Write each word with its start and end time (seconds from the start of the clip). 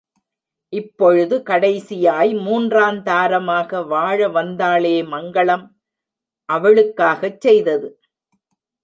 இப்பொழுது 0.73 1.35
கடைசியாய் 1.49 2.31
மூன்றாந்தாரமாக 2.37 3.81
வாழவந்தாளே 3.89 4.95
மங்களம், 5.11 5.65
அவளுக்காகச் 6.49 7.41
செய்தது. 7.41 7.89